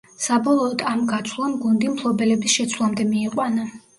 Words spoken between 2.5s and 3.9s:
შეცვლამდე მიიყვანა.